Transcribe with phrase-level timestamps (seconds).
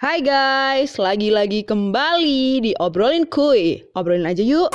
[0.00, 3.84] Hai guys, lagi-lagi kembali di Obrolin Kuy.
[3.92, 4.72] Obrolin aja yuk.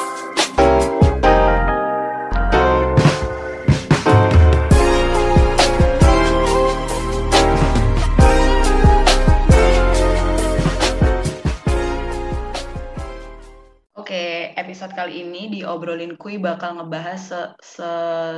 [13.97, 17.41] Oke, episode kali ini di Obrolin Kuy bakal ngebahas se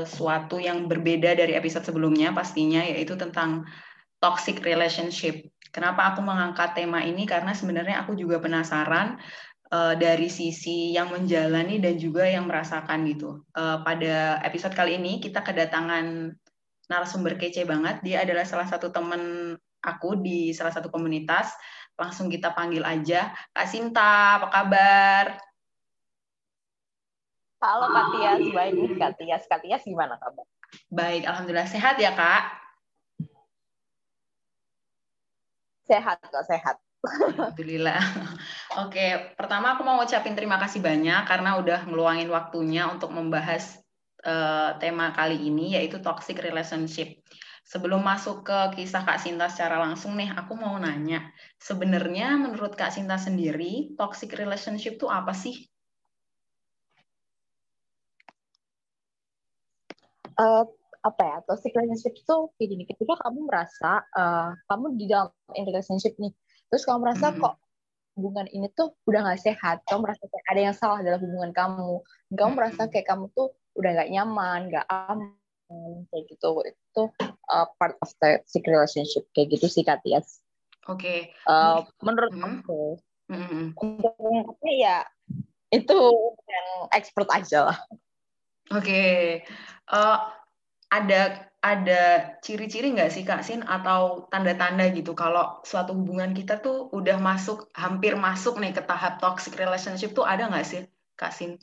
[0.07, 3.67] sesuatu yang berbeda dari episode sebelumnya pastinya, yaitu tentang
[4.23, 5.51] toxic relationship.
[5.71, 7.27] Kenapa aku mengangkat tema ini?
[7.27, 9.19] Karena sebenarnya aku juga penasaran
[9.71, 13.43] uh, dari sisi yang menjalani dan juga yang merasakan gitu.
[13.55, 16.35] Uh, pada episode kali ini kita kedatangan
[16.87, 17.99] narasumber kece banget.
[18.03, 21.51] Dia adalah salah satu teman aku di salah satu komunitas.
[21.97, 23.33] Langsung kita panggil aja.
[23.51, 25.25] Kak Sinta, apa kabar?
[27.57, 29.43] Halo Kak Tias, baik Kak Tias.
[29.49, 30.45] Kak Tias gimana kabar?
[30.93, 32.66] Baik, Alhamdulillah sehat ya Kak.
[35.87, 36.75] Sehat kok, sehat.
[37.07, 38.01] Alhamdulillah.
[38.83, 43.79] Oke, pertama aku mau ucapin terima kasih banyak karena udah ngeluangin waktunya untuk membahas
[44.27, 47.23] uh, tema kali ini yaitu toxic relationship.
[47.67, 52.95] Sebelum masuk ke kisah Kak Sinta secara langsung nih, aku mau nanya, sebenarnya menurut Kak
[52.95, 55.67] Sinta sendiri, toxic relationship itu apa sih?
[60.37, 60.63] uh,
[61.07, 66.13] apa ya toxic relationship itu kayak gini ketika kamu merasa uh, kamu di dalam relationship
[66.19, 66.33] nih
[66.67, 67.43] terus kamu merasa mm-hmm.
[67.43, 67.55] kok
[68.17, 72.01] hubungan ini tuh udah gak sehat kamu merasa kayak ada yang salah dalam hubungan kamu
[72.03, 72.53] kamu mm-hmm.
[72.55, 75.29] merasa kayak kamu tuh udah gak nyaman gak aman
[76.11, 77.03] kayak gitu itu
[77.51, 80.43] uh, part of the toxic relationship kayak gitu sih Katias
[80.91, 81.31] oke okay.
[81.47, 82.61] uh, menurut mm-hmm.
[82.63, 82.81] aku
[83.31, 83.63] mm-hmm.
[83.79, 84.15] untuk
[84.67, 85.07] ya
[85.71, 85.99] itu
[86.47, 87.79] yang expert aja lah
[88.71, 89.43] oke okay
[89.91, 90.17] uh,
[90.87, 93.65] ada ada ciri-ciri nggak sih Kak Sin?
[93.65, 99.19] Atau tanda-tanda gitu kalau suatu hubungan kita tuh udah masuk hampir masuk nih ke tahap
[99.19, 100.81] toxic relationship tuh ada nggak sih
[101.19, 101.59] Kak Sin?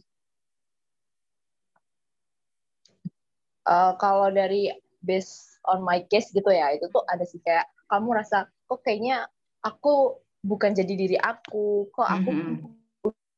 [3.64, 4.68] Uh, kalau dari
[5.00, 7.40] based on my case gitu ya itu tuh ada sih.
[7.40, 9.24] Kayak kamu rasa kok kayaknya
[9.64, 12.83] aku bukan jadi diri aku kok aku mm -hmm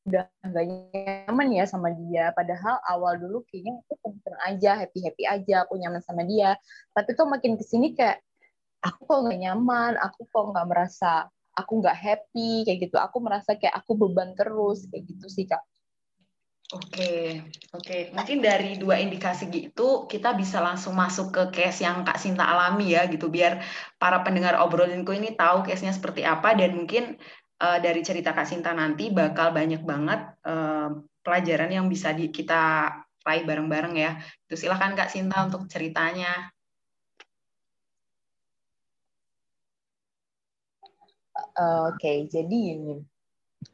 [0.07, 2.31] udah gak nyaman ya sama dia.
[2.31, 6.55] Padahal awal dulu kayaknya aku seneng aja happy happy aja aku nyaman sama dia.
[6.95, 8.23] Tapi kok makin ke sini kayak
[8.79, 12.95] aku kok nggak nyaman aku kok nggak merasa aku nggak happy kayak gitu.
[12.95, 15.61] Aku merasa kayak aku beban terus kayak gitu sih kak.
[16.67, 18.11] Oke, oke.
[18.11, 22.91] Mungkin dari dua indikasi gitu kita bisa langsung masuk ke case yang Kak Sinta alami
[22.91, 23.31] ya gitu.
[23.31, 23.63] Biar
[23.95, 27.15] para pendengar obrolinku ini tahu case-nya seperti apa dan mungkin
[27.61, 30.93] uh, dari cerita Kak Sinta nanti bakal banyak banget uh,
[31.25, 32.91] pelajaran yang bisa di, kita
[33.25, 34.17] raih bareng-bareng ya.
[34.47, 36.51] Itu silahkan Kak Sinta untuk ceritanya.
[41.57, 43.01] Oke, okay, jadi ini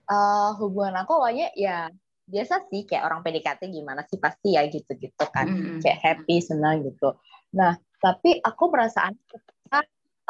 [0.08, 1.92] uh, hubungan aku awalnya ya
[2.24, 5.80] biasa sih kayak orang PDKT gimana sih pasti ya gitu-gitu kan, mm -hmm.
[5.84, 7.20] kayak happy senang gitu.
[7.56, 9.16] Nah, tapi aku perasaan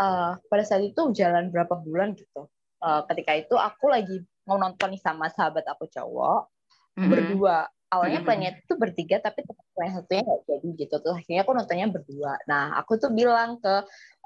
[0.02, 2.50] uh, pada saat itu jalan berapa bulan gitu,
[2.84, 6.52] uh, ketika itu aku lagi mau nonton nih sama sahabat aku cowok
[7.00, 7.10] mm-hmm.
[7.10, 7.58] berdua.
[7.94, 8.28] Awalnya mm-hmm.
[8.28, 9.46] plannya itu bertiga tapi
[9.78, 10.96] plan satunya nggak jadi gitu.
[11.00, 12.34] Terus akhirnya aku nontonnya berdua.
[12.50, 13.76] Nah aku tuh bilang ke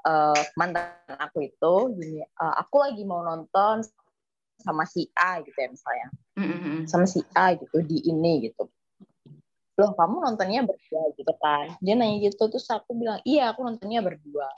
[0.08, 0.88] uh, mantan
[1.20, 3.84] aku itu gini uh, aku lagi mau nonton
[4.58, 6.08] sama si A gitu ya misalnya.
[6.38, 6.76] Mm-hmm.
[6.90, 8.66] sama si A gitu di ini gitu.
[9.78, 11.02] Loh kamu nontonnya berdua?
[11.14, 11.78] gitu kan.
[11.78, 14.48] Dia nanya gitu terus aku bilang iya aku nontonnya berdua.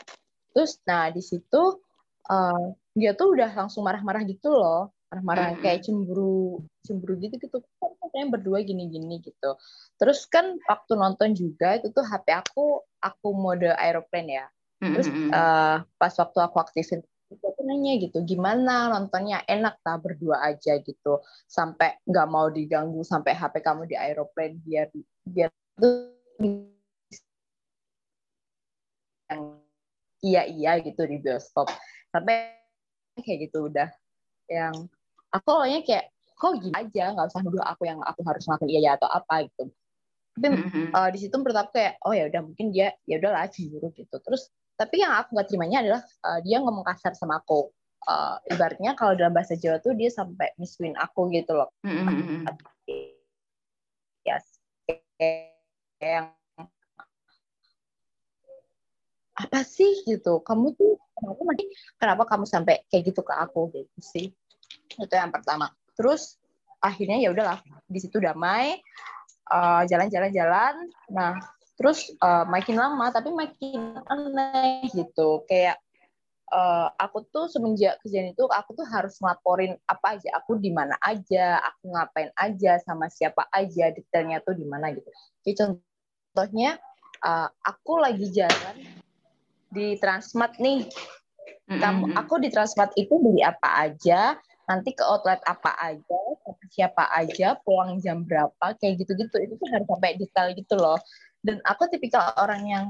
[0.55, 1.83] Terus nah di situ
[2.31, 4.91] uh, dia tuh udah langsung marah-marah gitu loh.
[5.11, 7.59] Marah-marah kayak cemburu cemburu gitu gitu.
[7.79, 9.51] Katanya berdua gini-gini gitu.
[9.99, 14.47] Terus kan waktu nonton juga itu tuh HP aku aku mode aeroplane ya.
[14.81, 18.91] Terus uh, pas waktu aku aktifin aku nanya gitu gimana?
[18.91, 20.79] Nontonnya enak tak berdua aja?
[20.83, 21.23] gitu.
[21.47, 24.91] Sampai nggak mau diganggu sampai HP kamu di aeroplane biar
[25.27, 26.11] biar tuh
[29.31, 29.63] yang
[30.23, 31.71] iya iya gitu di bioskop.
[32.11, 32.60] Sampai
[33.19, 33.91] kayak gitu udah.
[34.47, 34.87] Yang
[35.35, 37.15] aku awalnya kayak kok gini aja?
[37.15, 39.65] Nggak usah nuduh aku yang aku harus ngelakuin iya ya atau apa gitu.
[40.31, 40.87] Tapi mm-hmm.
[40.95, 44.17] uh, di situ menurut aku kayak oh ya udah mungkin dia ya udahlah cemburu gitu.
[44.23, 44.49] Terus
[44.79, 47.69] tapi yang aku nggak terimanya adalah uh, dia ngomong kasar sama aku.
[48.09, 51.69] Uh, ibaratnya kalau dalam bahasa Jawa tuh dia sampai misuin aku gitu loh.
[51.85, 52.49] Mm-hmm.
[54.25, 54.41] ya
[56.01, 56.33] yang
[59.37, 60.05] apa sih?
[60.09, 60.41] gitu.
[60.41, 61.65] Kamu tuh nanti
[62.01, 64.33] kenapa kamu sampai kayak gitu ke aku gitu sih.
[64.97, 65.71] Itu yang pertama.
[65.95, 66.41] Terus
[66.81, 68.81] akhirnya ya udahlah di situ damai
[69.53, 70.89] uh, jalan-jalan-jalan.
[71.13, 71.37] Nah
[71.77, 75.45] terus uh, makin lama tapi makin aneh gitu.
[75.49, 75.81] Kayak
[76.53, 80.29] uh, aku tuh semenjak kejadian itu aku tuh harus ngelaporin apa aja.
[80.43, 85.09] Aku di mana aja aku ngapain aja sama siapa aja detailnya tuh di mana gitu.
[85.45, 86.77] Jadi contohnya
[87.25, 89.00] uh, aku lagi jalan
[89.71, 90.87] di Transmart nih
[91.71, 94.35] kamu aku di Transmart itu beli apa aja
[94.67, 99.37] nanti ke outlet apa aja sama siapa aja pulang jam berapa kayak gitu-gitu.
[99.39, 100.99] Itu tuh harus sampai detail gitu loh.
[101.43, 102.87] Dan aku tipikal orang yang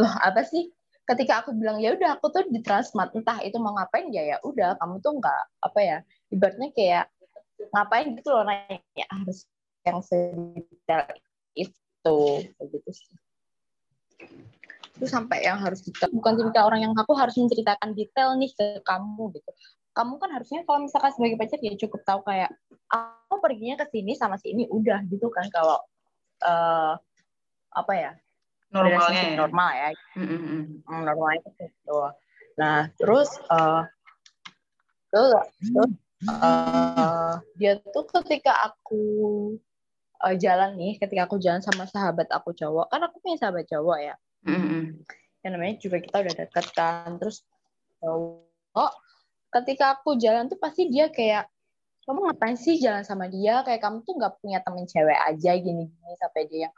[0.00, 0.72] loh apa sih?
[1.04, 4.36] Ketika aku bilang ya udah aku tuh di Transmart entah itu mau ngapain ya ya
[4.40, 5.98] udah kamu tuh nggak apa ya
[6.32, 7.04] ibaratnya kayak
[7.72, 9.44] ngapain gitu loh nanya harus
[9.84, 11.04] yang sedetail
[11.56, 12.18] itu.
[12.56, 13.16] Begitu sih
[15.02, 16.14] itu sampai yang harus detail.
[16.14, 19.50] Bukan tipikal orang yang aku harus menceritakan detail nih ke kamu gitu.
[19.98, 22.54] Kamu kan harusnya kalau misalkan sebagai pacar ya cukup tahu kayak
[22.86, 25.50] aku perginya ke sini sama si ini udah gitu kan.
[25.50, 25.82] Kalau
[26.46, 26.94] uh,
[27.74, 28.12] apa ya
[28.70, 29.34] normalnya ya.
[29.34, 29.88] normal ya.
[30.22, 30.62] Mm-hmm.
[30.86, 31.98] normalnya gitu.
[32.62, 33.82] Nah terus uh,
[35.10, 35.90] terus, terus
[36.30, 39.02] uh, dia tuh ketika aku
[40.22, 43.98] uh, jalan nih ketika aku jalan sama sahabat aku cowok kan aku punya sahabat cowok
[43.98, 44.14] ya
[44.46, 44.82] mm-hmm.
[45.42, 47.18] yang namanya juga kita udah deket kan.
[47.18, 47.42] Terus
[48.02, 48.92] cowok
[49.52, 51.46] ketika aku jalan tuh pasti dia kayak
[52.02, 53.62] kamu ngapain sih jalan sama dia?
[53.62, 56.74] Kayak kamu tuh nggak punya temen cewek aja gini-gini sampai dia yang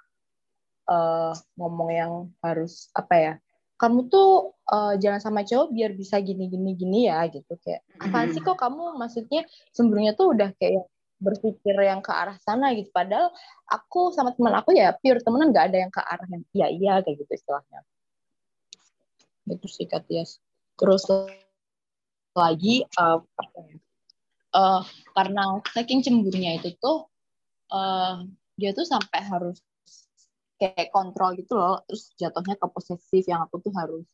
[0.90, 2.12] uh, ngomong yang
[2.44, 3.34] harus apa ya
[3.74, 7.58] kamu tuh uh, jalan sama cowok biar bisa gini gini ya gitu.
[7.60, 8.96] Kayak apa sih kok kamu?
[8.96, 9.42] Maksudnya
[9.74, 10.86] sembunyinya tuh udah kayak
[11.18, 12.90] berpikir yang ke arah sana gitu.
[12.90, 13.30] Padahal
[13.70, 16.92] aku sama teman aku ya pure temenan nggak ada yang ke arah yang iya iya
[17.00, 17.80] kayak gitu istilahnya.
[19.48, 20.40] Itu sih Katias
[20.74, 21.06] terus
[22.34, 23.22] lagi uh,
[24.58, 24.82] uh,
[25.14, 27.06] karena saking cemburunya itu tuh
[27.70, 28.26] uh,
[28.58, 29.62] dia tuh sampai harus
[30.58, 31.82] kayak kontrol gitu loh.
[31.86, 34.06] Terus jatuhnya ke posesif yang aku tuh harus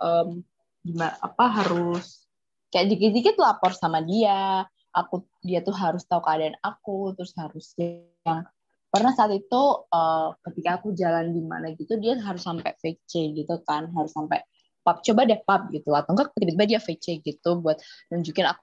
[0.00, 0.44] um,
[0.84, 2.28] gimana apa harus
[2.68, 8.46] kayak dikit-dikit lapor sama dia aku dia tuh harus tahu keadaan aku terus harus yang
[8.88, 13.58] pernah saat itu uh, ketika aku jalan di mana gitu dia harus sampai VC gitu
[13.66, 14.46] kan harus sampai
[14.86, 17.82] pub coba deh pub gitu atau enggak tiba-tiba dia VC gitu buat
[18.14, 18.62] nunjukin aku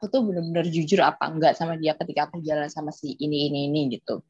[0.00, 3.68] aku tuh bener-bener jujur apa enggak sama dia ketika aku jalan sama si ini ini
[3.68, 4.24] ini gitu.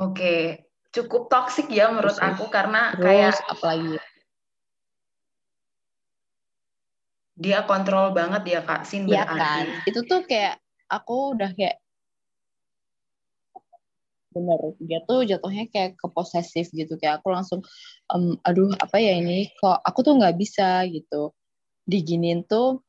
[0.00, 0.64] Oke,
[0.96, 4.00] cukup toksik ya menurut terus, aku karena terus, kayak apalagi
[7.32, 10.60] dia kontrol banget ya kak, sin Iya kan, itu tuh kayak
[10.92, 11.80] aku udah kayak
[14.32, 16.96] bener dia tuh jatuhnya kayak ke posesif gitu.
[16.96, 17.60] Kayak aku langsung
[18.12, 19.52] um, aduh apa ya ini?
[19.60, 21.36] Kok aku tuh nggak bisa gitu.
[21.84, 22.80] Diginin tuh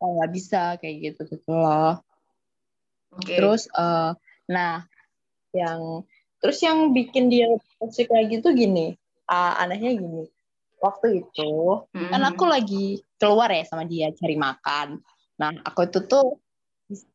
[0.00, 2.00] oh, nggak bisa kayak gitu gitu loh.
[3.12, 3.36] Okay.
[3.36, 4.16] terus uh,
[4.48, 4.88] nah
[5.52, 6.00] yang
[6.40, 7.48] terus yang bikin dia
[7.80, 8.96] toxic lagi gitu gini.
[9.28, 10.28] Uh, anehnya gini.
[10.82, 11.52] Waktu itu
[11.94, 12.10] mm-hmm.
[12.10, 14.98] kan aku lagi keluar ya sama dia cari makan.
[15.38, 16.42] Nah aku itu tuh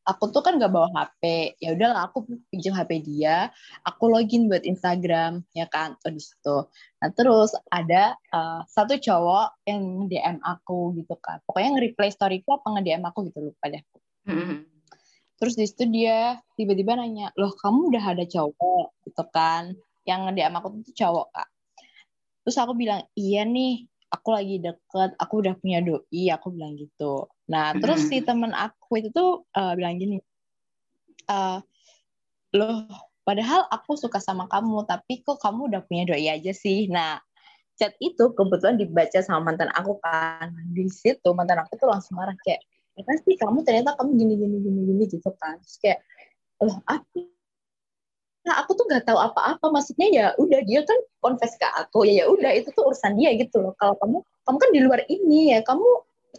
[0.08, 3.54] aku tuh kan gak bawa HP ya udahlah aku pinjam HP dia
[3.86, 6.00] aku login buat Instagram ya kan?
[6.00, 6.64] Tuh di situ.
[7.04, 11.44] Nah terus ada uh, satu cowok yang DM aku gitu kan.
[11.44, 13.84] Pokoknya nge-replay storyku apa nge-DM aku gitu lupa deh.
[14.28, 14.60] Mm-hmm.
[15.38, 18.96] terus di situ dia tiba-tiba nanya loh kamu udah ada cowok?
[19.04, 19.76] Gitu kan.
[20.08, 21.50] Yang nge-DM aku tuh cowok kak.
[22.48, 27.28] Terus aku bilang iya nih aku lagi deket, aku udah punya doi, aku bilang gitu.
[27.52, 30.20] Nah, terus si temen aku itu tuh uh, bilang gini,
[31.28, 31.60] uh,
[32.56, 32.88] loh,
[33.28, 36.88] padahal aku suka sama kamu, tapi kok kamu udah punya doi aja sih.
[36.88, 37.20] Nah,
[37.76, 40.56] chat itu kebetulan dibaca sama mantan aku kan.
[40.72, 42.64] Di situ mantan aku tuh langsung marah kayak,
[42.96, 45.60] ya kan sih kamu ternyata kamu gini gini gini gini gitu kan.
[45.62, 46.00] Terus kayak,
[46.64, 47.37] loh apa
[48.48, 49.68] nah aku tuh nggak tahu apa-apa.
[49.68, 52.08] Maksudnya ya udah dia kan confess ke aku.
[52.08, 53.76] Ya ya udah itu tuh urusan dia gitu loh.
[53.76, 55.60] Kalau kamu kamu kan di luar ini ya.
[55.68, 55.88] Kamu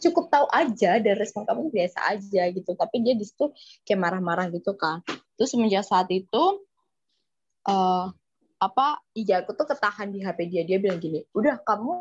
[0.00, 2.73] cukup tahu aja dan respon kamu biasa aja gitu.
[2.73, 3.53] Tapi dia di situ
[3.85, 5.05] kayak marah-marah gitu kan.
[5.37, 6.65] Terus semenjak saat itu
[7.69, 8.09] uh,
[8.59, 10.65] apa IG aku tuh ketahan di HP dia.
[10.65, 11.93] Dia bilang gini udah kamu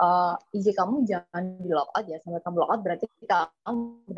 [0.00, 2.16] uh, IG kamu jangan di logout ya.
[2.24, 4.08] Sampai kamu logout berarti kamu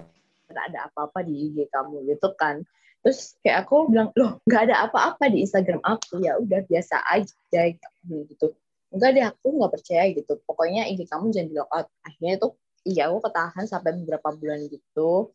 [0.55, 2.63] ada apa-apa di IG kamu gitu kan
[3.03, 7.63] terus kayak aku bilang loh nggak ada apa-apa di Instagram aku ya udah biasa aja
[8.07, 8.55] gitu.
[8.95, 10.33] Enggak deh aku nggak percaya gitu.
[10.47, 12.53] Pokoknya IG kamu jangan di out akhirnya tuh
[12.87, 15.35] iya aku ketahan sampai beberapa bulan gitu.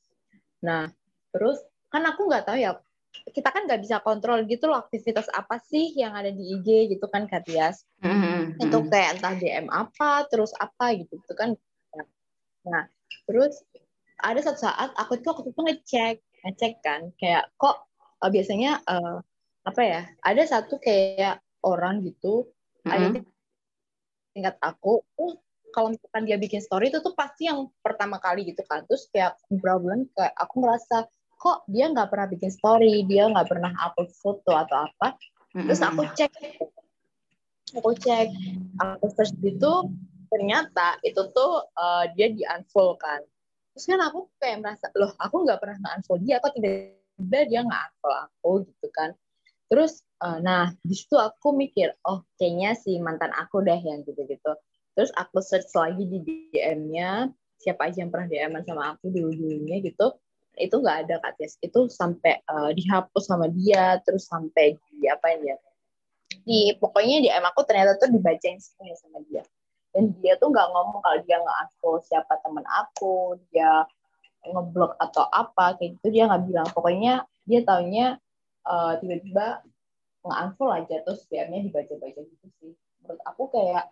[0.64, 0.88] Nah
[1.36, 1.60] terus
[1.92, 2.80] kan aku nggak tahu ya
[3.28, 7.10] kita kan nggak bisa kontrol gitu loh aktivitas apa sih yang ada di IG gitu
[7.10, 8.62] kan Katias mm-hmm.
[8.62, 11.52] itu kayak entah DM apa terus apa gitu itu kan.
[12.64, 12.88] Nah
[13.28, 13.60] terus
[14.18, 17.14] ada satu saat aku tuh aku tuh ngecek ngecek kan.
[17.18, 17.88] Kayak kok
[18.22, 19.24] uh, biasanya uh,
[19.68, 22.48] apa ya ada satu kayak orang gitu
[22.88, 22.96] mm -hmm.
[22.96, 23.20] ada
[24.38, 25.34] ingat aku oh,
[25.76, 28.86] kalau misalkan dia bikin story itu tuh pasti yang pertama kali gitu kan.
[28.88, 30.98] Terus kayak beberapa bulan kayak aku ngerasa
[31.38, 35.18] kok dia nggak pernah bikin story dia nggak pernah upload foto atau apa.
[35.54, 36.32] Terus aku cek
[37.76, 38.32] aku cek
[38.80, 39.92] aku search gitu
[40.32, 43.20] ternyata itu tuh uh, dia di unfollow kan
[43.78, 47.84] terus kan aku kayak merasa loh aku nggak pernah nge-unfollow dia kok tiba-tiba dia nggak
[47.94, 49.10] unfollow aku gitu kan.
[49.70, 54.52] Terus uh, nah di situ aku mikir oh kayaknya si mantan aku deh yang gitu-gitu.
[54.98, 60.14] Terus aku search lagi di DM-nya siapa aja yang pernah dm sama aku dulu-dulunya gitu
[60.58, 65.58] itu nggak ada kak itu sampai uh, dihapus sama dia terus sampai di apa ya
[66.48, 69.46] di pokoknya DM aku ternyata tuh dibacain semuanya sama dia
[69.96, 73.88] dan dia tuh nggak ngomong kalau dia nggak unfollow siapa teman aku dia
[74.48, 76.68] ngeblok atau apa kayak gitu dia nggak bilang.
[76.72, 78.20] Pokoknya dia taunya
[78.68, 79.64] uh, tiba-tiba
[80.28, 82.72] nge-unfollow aja terus DM-nya dibaca-baca gitu sih.
[83.04, 83.92] Menurut aku kayak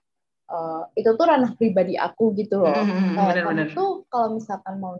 [0.52, 2.75] uh, itu tuh ranah pribadi aku gitu loh.
[2.75, 3.68] Mm kayak bener, kamu bener.
[3.72, 4.96] tuh kalau misalkan mau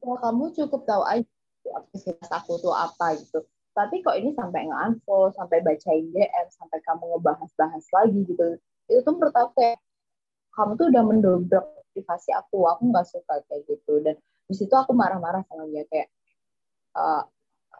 [0.00, 1.24] kalau kamu cukup tahu aja
[1.84, 3.44] aktivitas aku tuh apa gitu.
[3.74, 8.46] Tapi kok ini sampai nge-unfollow sampai bacain DM sampai kamu ngebahas-bahas lagi gitu.
[8.88, 9.78] Itu tuh menurut aku kayak
[10.54, 14.02] kamu tuh udah mendobrak privasi aku aku nggak suka kayak gitu.
[14.02, 14.16] Dan
[14.50, 16.08] di situ aku marah-marah sama dia kayak
[16.98, 17.22] uh,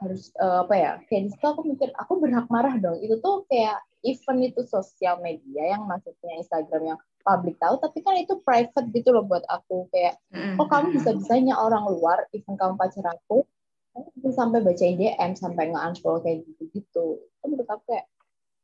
[0.03, 2.99] harus uh, apa ya kayak di situ aku mikir aku berhak marah dong.
[3.03, 8.21] Itu tuh kayak event itu sosial media yang maksudnya Instagram yang publik tahu tapi kan
[8.21, 9.91] itu private gitu loh buat aku.
[9.91, 10.61] Kayak mm-hmm.
[10.61, 13.47] oh kamu bisa bisanya orang luar even kamu pacar aku
[13.95, 18.07] kamu sampai bacain DM sampai nge-unfollow kayak gitu gitu itu menurut aku kayak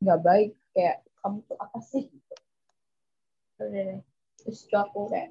[0.03, 2.03] nggak baik kayak kamu tuh apa sih?
[2.09, 2.33] gitu
[4.41, 5.29] terus itu aku kayak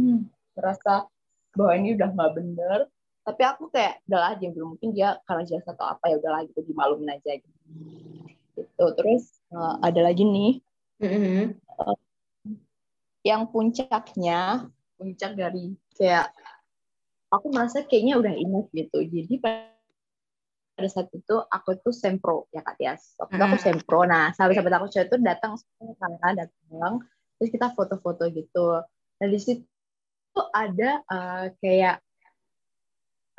[0.00, 1.08] hmm, merasa
[1.54, 2.78] bahwa ini udah nggak bener.
[3.20, 6.64] Tapi aku kayak udahlah dia belum mungkin dia karena jasa atau apa ya udahlah gitu
[6.64, 7.58] dimalumin aja gitu,
[8.56, 8.84] gitu.
[8.96, 10.52] terus uh, ada lagi nih.
[11.00, 11.44] Mm-hmm.
[11.80, 11.96] uh,
[13.24, 16.32] yang puncaknya puncak dari kayak
[17.32, 18.98] aku merasa kayaknya udah ingat gitu.
[19.04, 23.14] Jadi pada saat itu aku tuh sempro ya kak Tias.
[23.20, 24.00] Waktu itu aku sempro.
[24.08, 27.04] Nah sahabat-sahabat aku cewek itu datang semua datang
[27.40, 28.84] terus kita foto-foto gitu.
[29.16, 29.64] Nah di situ
[30.52, 32.04] ada uh, kayak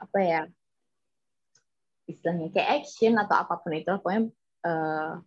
[0.01, 0.41] apa ya
[2.09, 4.23] istilahnya kayak action atau apa pun itu pokoknya
[4.65, 5.21] uh,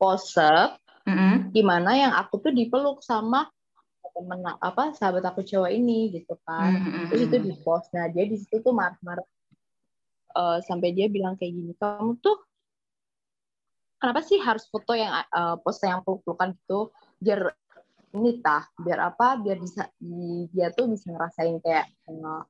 [0.00, 0.72] pose
[1.04, 1.36] mm -hmm.
[1.52, 3.52] gimana yang aku tuh dipeluk sama
[4.16, 6.72] temen apa sahabat aku cowok ini gitu kan.
[6.72, 7.04] Mm-hmm.
[7.12, 9.28] terus itu di post nah dia di situ tuh marah-marah
[10.32, 12.40] uh, sampai dia bilang kayak gini kamu tuh
[14.00, 16.92] kenapa sih harus foto yang uh, post yang peluk-pelukan gitu?
[17.20, 17.52] Biar
[18.16, 19.88] ini tah biar apa biar bisa
[20.50, 22.42] dia tuh bisa ngerasain kayak uh,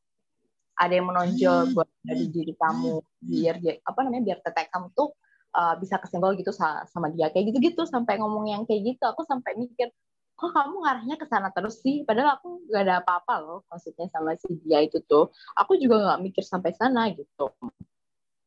[0.76, 1.73] ada yang menonjol hmm.
[1.75, 5.16] buat dari diri kamu biar dia apa namanya biar tetek kamu tuh
[5.56, 7.32] uh, bisa kesenggol gitu sama dia.
[7.32, 9.88] Kayak gitu-gitu sampai ngomong yang kayak gitu aku sampai mikir
[10.37, 12.04] kok kamu ngarahnya ke sana terus sih?
[12.04, 15.32] Padahal aku gak ada apa-apa loh maksudnya sama si dia itu tuh.
[15.56, 17.56] Aku juga nggak mikir sampai sana gitu.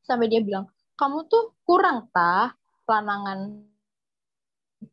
[0.05, 2.53] Sampai dia bilang kamu tuh kurang tah
[2.85, 3.68] lanangan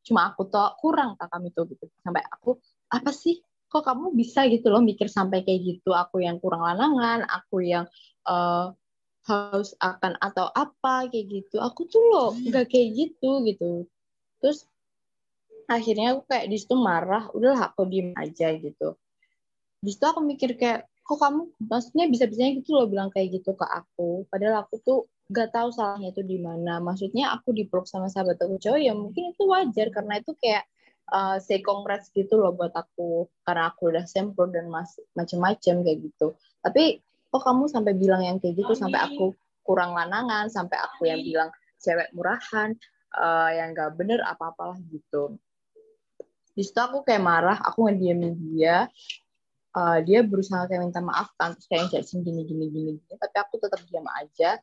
[0.02, 1.86] cuma aku tuh kurang tak kami tuh gitu.
[2.02, 2.58] Sampai aku
[2.90, 3.38] apa sih?
[3.66, 5.90] Kok kamu bisa gitu loh mikir sampai kayak gitu?
[5.90, 7.90] Aku yang kurang lanangan aku yang
[8.26, 8.70] uh,
[9.26, 11.58] haus akan atau apa kayak gitu.
[11.58, 13.70] Aku tuh loh nggak kayak gitu gitu.
[14.38, 14.66] Terus
[15.66, 18.94] akhirnya aku kayak di situ marah udahlah aku diem aja gitu.
[19.82, 23.66] Di situ aku mikir kayak kok kamu maksudnya bisa-bisanya gitu loh bilang kayak gitu ke
[23.66, 24.26] aku?
[24.30, 26.78] Padahal aku tuh gak tahu salahnya itu di mana.
[26.78, 29.90] Maksudnya aku dipeluk sama sahabat aku cowok ya mungkin itu wajar.
[29.90, 30.64] Karena itu kayak
[31.10, 33.26] uh, say congrats gitu loh buat aku.
[33.42, 36.38] Karena aku udah sempro dan mas macem-macem kayak gitu.
[36.62, 38.72] Tapi kok kamu sampai bilang yang kayak gitu?
[38.78, 39.34] Sampai aku
[39.66, 40.46] kurang lanangan.
[40.46, 41.50] Sampai aku yang bilang
[41.82, 42.78] cewek murahan
[43.18, 45.34] uh, yang gak bener apa-apalah gitu.
[46.54, 47.58] Di situ aku kayak marah.
[47.66, 48.86] Aku ngediemin dia.
[49.76, 51.58] Uh, dia berusaha kayak minta maaf kan.
[51.58, 53.14] Terus kayak jelasin gini gini gini gini.
[53.18, 54.62] Tapi aku tetap diam aja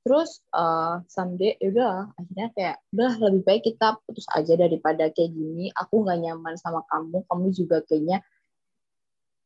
[0.00, 5.30] terus uh, someday ya udah akhirnya kayak udah lebih baik kita putus aja daripada kayak
[5.32, 5.68] gini.
[5.76, 7.20] Aku nggak nyaman sama kamu.
[7.28, 8.24] Kamu juga kayaknya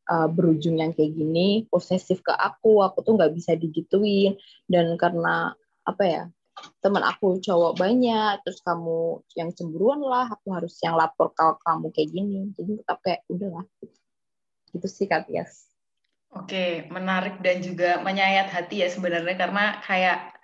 [0.07, 1.67] uh, berujung yang kayak gini.
[1.67, 2.81] Posesif ke aku.
[2.87, 4.39] Aku tuh nggak bisa digituin.
[4.65, 5.51] Dan karena
[5.83, 6.23] apa ya
[6.79, 11.91] teman aku cowok banyak terus kamu yang cemburuan lah aku harus yang lapor kalau kamu
[11.91, 12.39] kayak gini.
[12.55, 13.67] Jadi tetap kayak udahlah.
[14.71, 15.67] Gitu sih Kak Tias.
[16.35, 19.39] Oke, menarik dan juga menyayat hati ya sebenarnya.
[19.39, 20.34] Karena kayak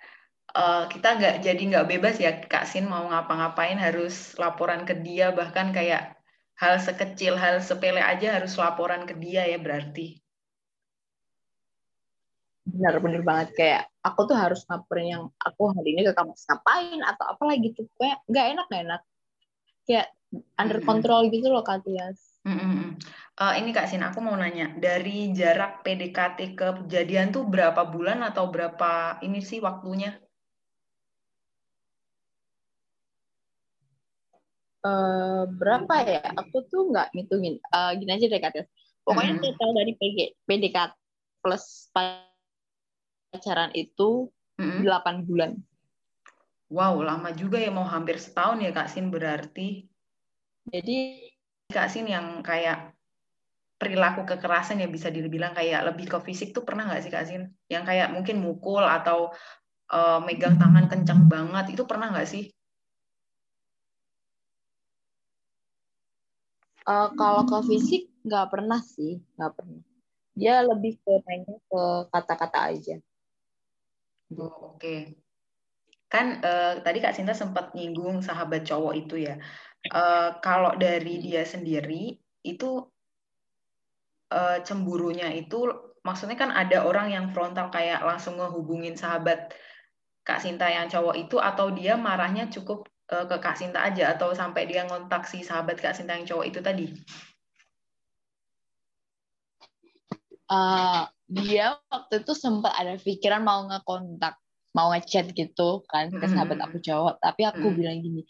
[0.56, 5.32] uh, kita nggak jadi nggak bebas ya Kak Sin mau ngapa-ngapain harus laporan ke dia
[5.32, 6.16] bahkan kayak
[6.60, 10.20] hal sekecil hal sepele aja harus laporan ke dia ya berarti
[12.62, 17.24] benar-benar banget kayak aku tuh harus ngapain yang aku hari ini ke kamu ngapain atau
[17.26, 19.02] apa lagi tuh kayak nggak enak nggak enak
[19.82, 20.06] kayak
[20.56, 22.40] under control gitu loh Kak Tias.
[22.42, 22.86] Mm -hmm.
[23.38, 28.24] uh, ini Kak Sin, aku mau nanya, dari jarak PDKT ke kejadian tuh berapa bulan
[28.24, 30.16] atau berapa ini sih waktunya?
[34.82, 36.22] Uh, berapa ya?
[36.34, 37.62] Aku tuh nggak ngitungin.
[37.70, 38.68] Uh, gini aja deh Kak Tias.
[39.02, 39.54] Pokoknya mm -hmm.
[39.54, 40.92] total dari PG, PDKT
[41.42, 44.82] plus pacaran itu mm -hmm.
[44.86, 45.58] 8 bulan.
[46.72, 49.84] Wow, lama juga ya mau hampir setahun ya Kak Sin berarti.
[50.72, 51.30] Jadi
[51.68, 52.96] Kak Sin yang kayak
[53.76, 57.50] perilaku kekerasan yang bisa dibilang kayak lebih ke fisik tuh pernah nggak sih Kak Sin?
[57.68, 59.34] Yang kayak mungkin mukul atau
[59.92, 62.48] uh, megang tangan kencang banget itu pernah nggak sih?
[66.82, 69.82] Uh, kalau ke fisik nggak pernah sih, nggak pernah.
[70.32, 72.96] Dia lebih ke mainnya ke kata-kata aja.
[74.32, 74.80] Oh, Oke.
[74.80, 75.00] Okay
[76.12, 79.40] kan uh, tadi Kak Sinta sempat nyinggung sahabat cowok itu ya.
[79.88, 82.84] Uh, kalau dari dia sendiri itu
[84.28, 85.72] uh, cemburunya itu
[86.04, 89.56] maksudnya kan ada orang yang frontal kayak langsung ngehubungin sahabat
[90.20, 94.32] Kak Sinta yang cowok itu atau dia marahnya cukup uh, ke Kak Sinta aja atau
[94.32, 96.86] sampai dia ngontak si sahabat Kak Sinta yang cowok itu tadi?
[100.48, 104.36] Uh, dia waktu itu sempat ada pikiran mau ngekontak
[104.72, 107.76] mau ngechat gitu kan ke sahabat aku cowok tapi aku mm.
[107.76, 108.24] bilang gini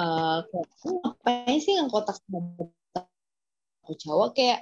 [0.00, 0.38] eh
[0.84, 3.04] ngapain sih ngkotak sahabat
[3.84, 4.60] aku cowok kayak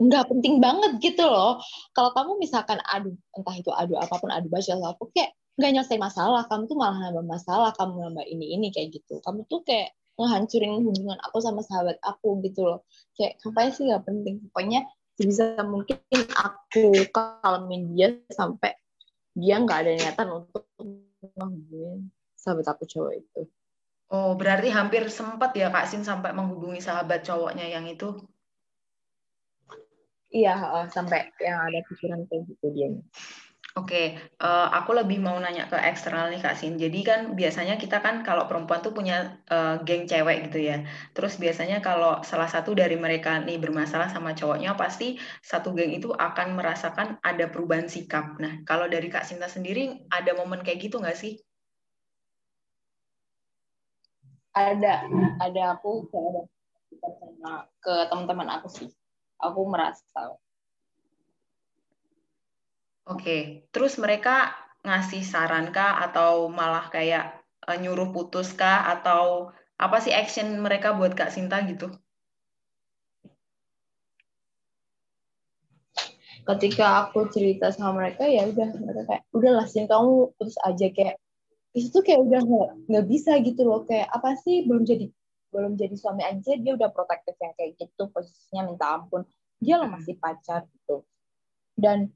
[0.00, 1.60] nggak penting banget gitu loh
[1.92, 6.00] kalau kamu misalkan adu entah itu adu apa pun adu baca aku kayak nggak nyelesain
[6.00, 9.92] masalah kamu tuh malah nambah masalah kamu nambah ini ini kayak gitu kamu tuh kayak
[10.16, 12.80] ngehancurin hubungan aku sama sahabat aku gitu loh
[13.14, 14.88] kayak ngapain sih nggak penting pokoknya
[15.20, 16.00] sebisa mungkin
[16.32, 18.72] aku kalamin dia sampai
[19.36, 22.08] dia nggak ada niatan untuk menghubungi
[22.40, 23.42] sahabat aku cowok itu.
[24.10, 28.16] Oh, berarti hampir sempat ya Kak Sin sampai menghubungi sahabat cowoknya yang itu?
[30.34, 32.90] Iya, sampai yang ada pikiran kayak gitu dia.
[33.80, 34.12] Oke,
[34.44, 36.76] uh, aku lebih mau nanya ke eksternal nih Kak Sin.
[36.76, 40.84] Jadi kan biasanya kita kan kalau perempuan tuh punya uh, geng cewek gitu ya.
[41.16, 46.12] Terus biasanya kalau salah satu dari mereka nih bermasalah sama cowoknya, pasti satu geng itu
[46.12, 48.36] akan merasakan ada perubahan sikap.
[48.36, 51.40] Nah, kalau dari Kak Sinta sendiri ada momen kayak gitu nggak sih?
[54.52, 55.08] Ada,
[55.40, 56.04] ada aku
[57.80, 58.92] ke teman-teman aku sih.
[59.40, 60.36] Aku merasa
[63.10, 64.54] Oke, terus mereka
[64.86, 65.98] ngasih saran kah?
[66.06, 68.86] Atau malah kayak uh, nyuruh putus kah?
[68.86, 71.90] Atau apa sih action mereka buat Kak Sinta gitu?
[76.46, 80.86] Ketika aku cerita sama mereka ya udah mereka kayak udah lah sih kamu putus aja.
[80.94, 81.18] Kayak
[81.74, 82.40] itu tuh kayak udah
[82.86, 83.82] nggak bisa gitu loh.
[83.90, 84.62] Kayak apa sih?
[84.70, 85.10] Belum jadi
[85.50, 86.54] belum jadi suami aja.
[86.62, 89.26] Dia udah protektif yang kayak gitu posisinya minta ampun.
[89.58, 91.02] Dia lo masih pacar gitu.
[91.74, 92.14] Dan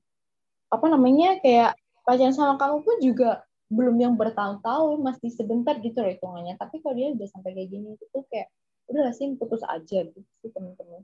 [0.75, 3.31] apa namanya kayak pacaran sama kamu pun juga
[3.73, 6.55] belum yang bertahun-tahun masih sebentar gitu loh hitungannya.
[6.61, 8.49] Tapi kalau dia udah sampai kayak gini itu kayak
[8.93, 11.03] udah sih putus aja gitu sih temen-temen.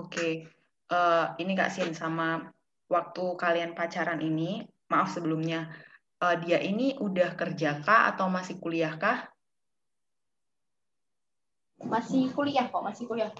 [0.00, 0.08] Oke.
[0.08, 0.32] Okay.
[0.88, 2.48] uh, eh, ini kak Sin sama
[2.88, 5.68] waktu kalian pacaran ini maaf sebelumnya
[6.24, 9.28] uh, dia ini udah kerja kah atau masih kuliah kah?
[11.84, 13.30] Masih kuliah kok masih kuliah.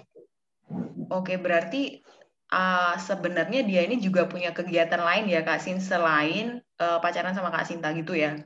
[1.09, 2.05] Oke okay, berarti
[2.53, 7.53] uh, sebenarnya dia ini juga punya kegiatan lain ya Kak Sin selain uh, pacaran sama
[7.53, 8.37] Kak Sinta gitu ya.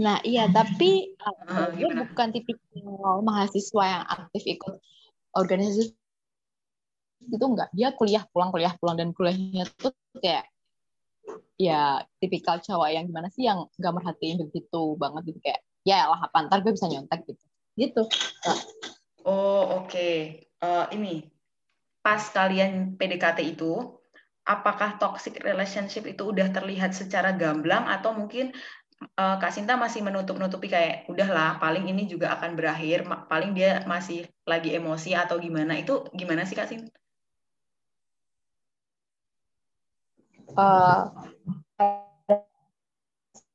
[0.00, 1.16] Nah iya tapi
[1.50, 2.08] uh, dia gimana?
[2.08, 4.74] bukan tipikal mahasiswa yang aktif ikut
[5.32, 5.96] organisasi
[7.22, 10.50] itu enggak dia kuliah pulang kuliah pulang dan kuliahnya tuh kayak
[11.54, 16.18] ya tipikal cowok yang gimana sih yang nggak merhatiin begitu banget gitu kayak ya lah
[16.18, 17.44] apa ntar gue bisa nyontek gitu
[17.78, 18.02] gitu
[19.22, 20.50] oh oke okay.
[20.58, 21.30] uh, ini
[22.02, 23.98] pas kalian PDKT itu,
[24.42, 28.50] apakah toxic relationship itu udah terlihat secara gamblang atau mungkin
[29.18, 34.26] uh, Kak Sinta masih menutup-nutupi kayak udahlah paling ini juga akan berakhir, paling dia masih
[34.42, 35.78] lagi emosi atau gimana?
[35.78, 36.90] Itu gimana sih Kak Sinta?
[40.52, 41.08] Uh,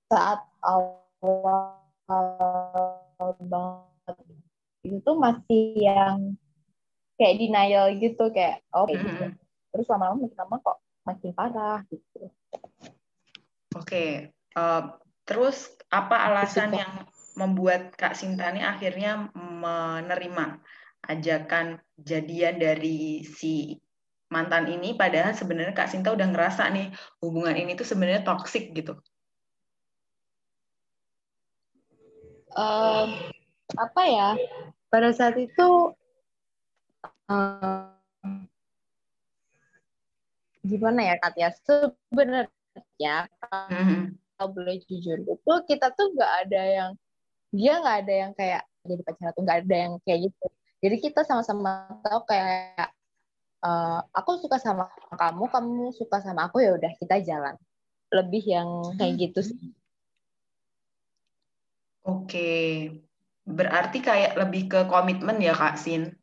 [0.08, 1.76] saat awal
[3.44, 4.18] banget
[4.88, 6.40] itu masih yang
[7.18, 9.26] kayak denial gitu kayak oh kayak gitu
[9.74, 14.32] terus lama-lama makin lama kok makin parah gitu oke okay.
[14.54, 14.84] uh, eh,
[15.28, 16.92] terus apa alasan yang
[17.38, 20.58] membuat Kak Sintani akhirnya menerima
[21.06, 23.78] ajakan jadian dari si
[24.28, 26.92] mantan ini padahal sebenarnya Kak Sinta udah ngerasa nih
[27.24, 29.00] hubungan ini tuh sebenarnya toksik gitu.
[32.58, 33.14] Um,
[33.78, 34.30] apa ya
[34.90, 35.94] pada saat itu
[37.32, 37.92] uh,
[40.68, 43.16] gimana ya Katya sebenarnya
[43.72, 44.02] mm-hmm.
[44.36, 46.92] kalau boleh jujur itu kita tuh nggak ada yang
[47.56, 50.46] dia nggak ada yang kayak jadi pacar tuh nggak ada yang kayak gitu.
[50.78, 52.92] Jadi kita sama-sama tahu kayak
[53.66, 57.56] uh, aku suka sama kamu kamu suka sama aku ya udah kita jalan.
[58.08, 59.60] Lebih yang kayak gitu sih.
[62.08, 62.50] Oke.
[63.48, 66.16] Berarti kayak lebih ke komitmen ya kak Sin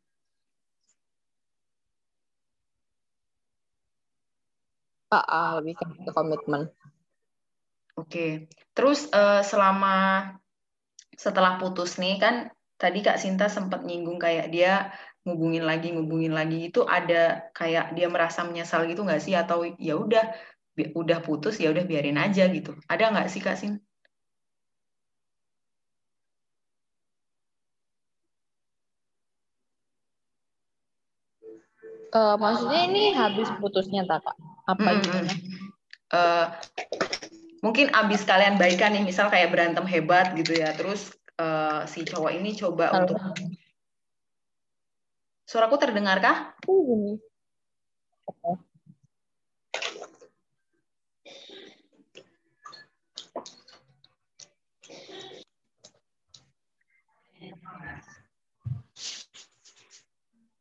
[5.23, 6.67] uh, lebih ke komitmen.
[7.95, 10.27] Oke, terus uh, selama
[11.15, 14.91] setelah putus nih kan tadi Kak Sinta sempat nyinggung kayak dia
[15.23, 19.95] ngubungin lagi ngubungin lagi itu ada kayak dia merasa menyesal gitu nggak sih atau ya
[19.95, 20.35] udah
[20.75, 23.79] udah putus ya udah biarin aja gitu ada nggak sih Kak Sin?
[32.15, 34.37] Uh, maksudnya ini habis putusnya tak kak?
[34.65, 35.27] Apa mm -hmm.
[36.13, 36.47] Uh,
[37.65, 42.31] mungkin abis kalian baikan nih misal kayak berantem hebat gitu ya terus uh, si cowok
[42.37, 43.09] ini coba Halo.
[43.09, 43.17] untuk
[45.49, 46.37] suaraku terdengar kah?
[46.69, 47.17] Uh,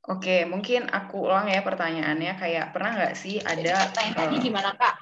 [0.05, 2.37] Oke, mungkin aku ulang ya pertanyaannya.
[2.37, 3.88] Kayak pernah nggak sih ada?
[3.88, 4.95] Pertanyaannya uh, gimana kak?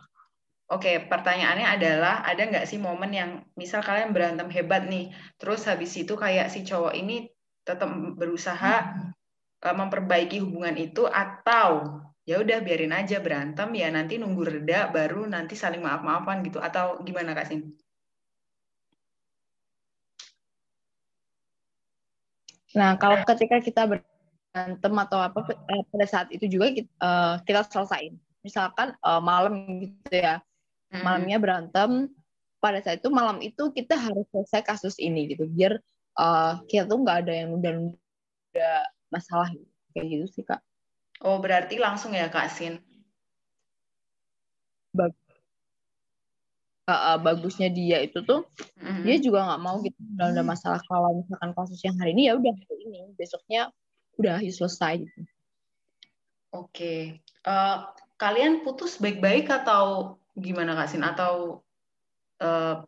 [0.71, 5.91] Oke, pertanyaannya adalah ada nggak sih momen yang misal kalian berantem hebat nih, terus habis
[5.99, 7.27] itu kayak si cowok ini
[7.67, 8.95] tetap berusaha
[9.67, 15.27] uh, memperbaiki hubungan itu atau ya udah biarin aja berantem ya nanti nunggu reda baru
[15.27, 17.75] nanti saling maaf-maafan gitu atau gimana kak Sin?
[22.73, 24.12] Nah, kalau ketika kita ber
[24.53, 28.21] berantem atau apa eh, pada saat itu juga kita, uh, kita selesaiin.
[28.45, 30.45] Misalkan uh, malam gitu ya,
[30.93, 31.01] hmm.
[31.01, 32.13] malamnya berantem.
[32.63, 35.83] Pada saat itu malam itu kita harus selesai kasus ini gitu, biar
[36.15, 38.71] uh, kita tuh nggak ada yang nunda-nunda
[39.11, 39.67] masalah gitu.
[39.97, 40.63] kayak gitu sih kak.
[41.27, 42.79] Oh berarti langsung ya kak Sin?
[44.95, 45.11] Bag
[46.87, 48.47] uh, bagusnya dia itu tuh
[48.79, 49.03] mm-hmm.
[49.07, 52.55] dia juga nggak mau gitu nunda masalah kalau misalkan kasus yang hari ini ya udah
[52.83, 53.71] ini besoknya
[54.21, 55.21] udah selesai gitu.
[56.53, 57.89] Oke, uh,
[58.21, 61.01] kalian putus baik-baik atau gimana kak Sin?
[61.01, 61.65] Atau
[62.45, 62.85] uh,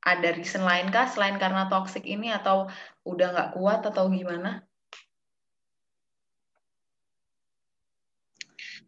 [0.00, 2.64] ada reason lain kah selain karena toxic ini atau
[3.04, 4.64] udah nggak kuat atau gimana?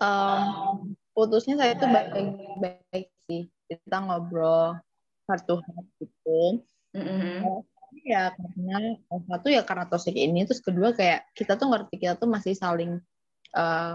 [0.01, 3.53] Um, putusnya saya itu baik-baik sih.
[3.69, 4.81] Kita ngobrol
[5.29, 6.65] satu hari gitu.
[6.97, 7.70] Mm -hmm
[8.11, 8.79] ya karena
[9.31, 12.99] satu ya karena toxic ini terus kedua kayak kita tuh ngerti kita tuh masih saling
[13.55, 13.95] uh,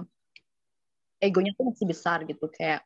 [1.19, 2.79] egonya tuh masih besar gitu kayak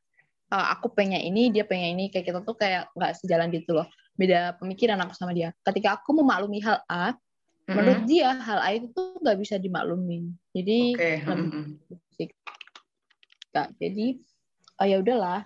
[0.49, 3.87] uh, aku pengen ini dia pengen ini kayak kita tuh kayak nggak sejalan gitu loh
[4.17, 7.73] beda pemikiran aku sama dia ketika aku memaklumi hal A mm-hmm.
[7.77, 11.15] menurut dia hal A itu tuh nggak bisa dimaklumi jadi okay.
[11.23, 11.77] mm-hmm.
[13.77, 14.05] jadi
[14.81, 15.45] oh ya udahlah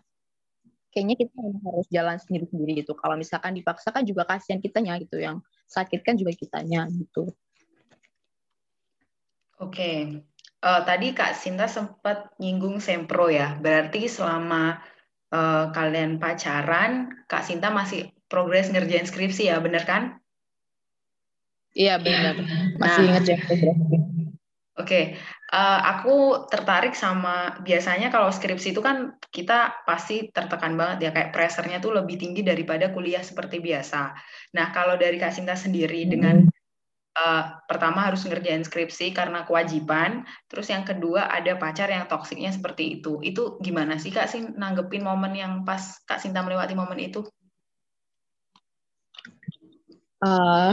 [0.93, 2.93] kayaknya kita harus jalan sendiri-sendiri gitu.
[2.93, 5.41] Kalau misalkan dipaksakan juga kasihan kitanya gitu, yang
[5.73, 7.33] sakit kan juga kitanya gitu.
[9.57, 9.97] Oke, okay.
[10.61, 13.57] uh, eh, tadi Kak Sinta sempat nyinggung sempro ya.
[13.57, 14.77] Berarti selama
[15.33, 20.19] uh, kalian pacaran, Kak Sinta masih progres ngerjain skripsi ya, bener kan?
[21.73, 22.37] Iya benar,
[22.77, 23.67] masih nah, ngerjain skripsi.
[23.71, 23.97] Oke,
[24.77, 25.03] okay.
[25.53, 31.11] Uh, eh, aku tertarik sama biasanya kalau skripsi itu kan kita pasti tertekan banget ya
[31.13, 34.17] kayak pressernya tuh lebih tinggi daripada kuliah seperti biasa.
[34.57, 36.09] Nah kalau dari Kak Sinta sendiri hmm.
[36.09, 36.35] dengan
[37.21, 42.99] uh, pertama harus ngerjain skripsi karena kewajiban, terus yang kedua ada pacar yang toksiknya seperti
[42.99, 43.21] itu.
[43.21, 47.21] Itu gimana sih Kak Sin nanggepin momen yang pas Kak Sinta melewati momen itu?
[50.23, 50.71] Uh,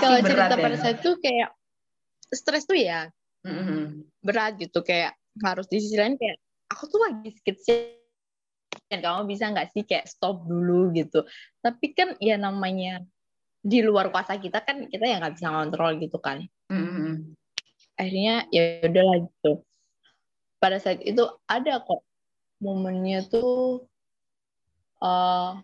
[0.00, 0.64] kalau cerita ya.
[0.64, 1.52] pada saat itu kayak
[2.30, 3.10] stres tuh ya
[3.46, 4.06] mm-hmm.
[4.22, 6.38] berat gitu kayak harus di sisi lain kayak
[6.70, 8.00] aku tuh lagi skripsi
[8.90, 11.22] dan kamu bisa nggak sih kayak stop dulu gitu?
[11.62, 13.02] Tapi kan ya namanya
[13.60, 16.46] di luar kuasa kita kan kita yang nggak bisa ngontrol gitu kan.
[16.70, 17.34] Mm-hmm.
[17.98, 19.52] akhirnya ya udahlah gitu.
[20.56, 22.00] Pada saat itu ada kok
[22.62, 23.84] momennya tuh
[25.04, 25.60] uh,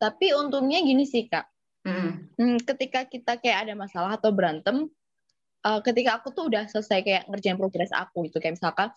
[0.00, 1.44] tapi untungnya gini sih kak.
[1.84, 4.88] Hmm, ketika kita kayak ada masalah atau berantem,
[5.66, 8.88] uh, ketika aku tuh udah selesai kayak ngerjain progres aku itu kayak misalkan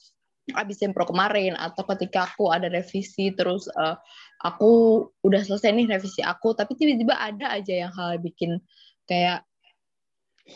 [0.60, 3.96] abis sempro kemarin atau ketika aku ada revisi terus uh,
[4.44, 8.60] aku udah selesai nih revisi aku tapi tiba-tiba ada aja yang hal bikin
[9.08, 9.48] kayak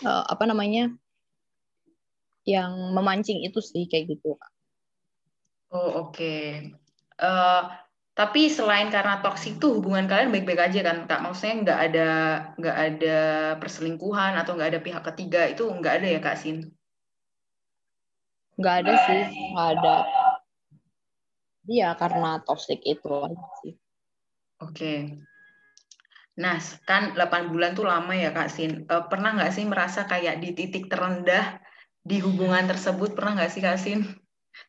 [0.04, 0.92] uh, apa namanya
[2.44, 4.36] yang memancing itu sih kayak gitu
[5.68, 6.16] Oh oke.
[6.16, 6.72] Okay.
[7.20, 7.68] Uh,
[8.18, 11.22] tapi selain karena toksik tuh hubungan kalian baik-baik aja kan kak?
[11.22, 12.10] Maksudnya nggak ada
[12.58, 13.18] nggak ada
[13.62, 16.74] perselingkuhan atau nggak ada pihak ketiga itu nggak ada ya kak Sin?
[18.58, 19.22] Nggak ada sih,
[19.54, 19.96] nggak ada.
[21.68, 23.78] Iya karena toxic itu aja sih.
[24.66, 24.74] Oke.
[24.74, 25.00] Okay.
[26.38, 28.86] Nah, kan 8 bulan tuh lama ya Kak Sin.
[28.86, 31.58] Uh, pernah nggak sih merasa kayak di titik terendah
[32.06, 33.18] di hubungan tersebut?
[33.18, 34.06] Pernah nggak sih Kak Sin?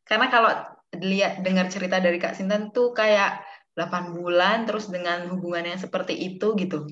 [0.09, 0.53] Karena kalau
[0.97, 3.45] lihat dengar cerita dari Kak Sintan tuh kayak
[3.77, 6.89] 8 bulan terus dengan hubungan yang seperti itu gitu.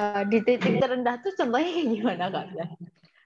[0.00, 2.46] Uh, di titik terendah tuh contohnya gimana Kak?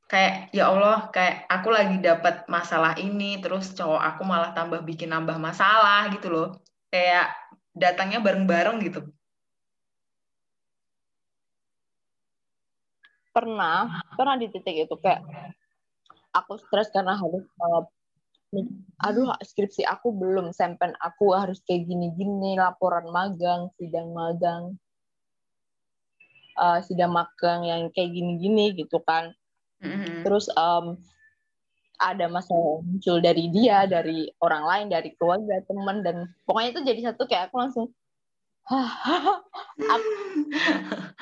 [0.06, 5.10] kayak ya Allah kayak aku lagi dapat masalah ini terus cowok aku malah tambah bikin
[5.10, 6.48] nambah masalah gitu loh
[6.94, 7.34] kayak
[7.74, 9.02] datangnya bareng-bareng gitu
[13.34, 15.26] pernah pernah di titik itu kayak
[16.36, 17.84] aku stres karena harus uh,
[19.04, 24.78] aduh skripsi aku belum sempen aku harus kayak gini-gini laporan magang sidang magang
[26.56, 29.32] uh, sidang magang yang kayak gini-gini gitu kan.
[29.80, 30.96] Hmm Terus um,
[31.96, 37.00] ada masalah muncul dari dia, dari orang lain, dari keluarga, teman dan pokoknya itu jadi
[37.12, 37.86] satu kayak aku langsung
[38.66, 40.08] aku,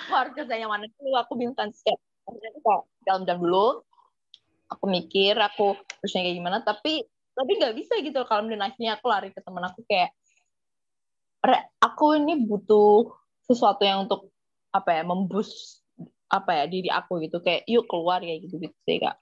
[0.15, 2.01] harus ke sana mana dulu aku bingung kan kayak
[3.05, 3.85] dalam-dalam dulu
[4.75, 9.07] aku mikir aku terusnya kayak gimana tapi tapi nggak bisa gitu kalau dan akhirnya aku
[9.11, 10.15] lari ke teman aku kayak
[11.83, 13.13] aku ini butuh
[13.45, 14.33] sesuatu yang untuk
[14.73, 15.81] apa ya membus
[16.33, 19.17] apa ya diri aku gitu kayak yuk keluar ya gitu gitu sih kak.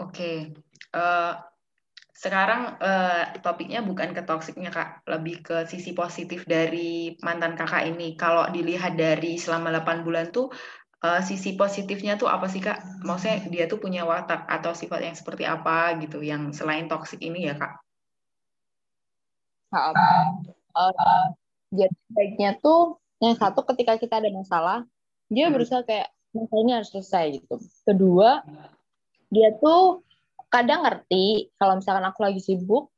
[0.00, 0.52] Oke,
[0.96, 1.34] eh,
[2.20, 8.12] sekarang uh, topiknya bukan ke toksiknya kak, lebih ke sisi positif dari mantan kakak ini.
[8.12, 10.52] Kalau dilihat dari selama 8 bulan tuh
[11.04, 13.04] uh, sisi positifnya tuh apa sih kak?
[13.04, 17.48] Maksudnya dia tuh punya watak atau sifat yang seperti apa gitu, yang selain toksik ini
[17.50, 17.80] ya kak?
[19.70, 19.94] Uh,
[20.74, 21.26] uh,
[21.70, 24.82] jadi baiknya tuh yang satu ketika kita ada masalah
[25.30, 25.54] dia hmm.
[25.54, 27.54] berusaha kayak masalahnya harus selesai gitu
[27.86, 28.42] kedua
[29.30, 30.02] dia tuh
[30.50, 32.90] kadang ngerti kalau misalkan aku lagi sibuk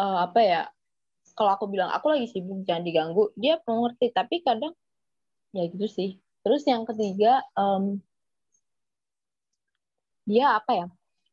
[0.00, 0.62] uh, apa ya
[1.36, 4.72] kalau aku bilang aku lagi sibuk jangan diganggu dia perlu ngerti tapi kadang
[5.52, 8.00] ya gitu sih terus yang ketiga um,
[10.28, 10.86] dia apa ya?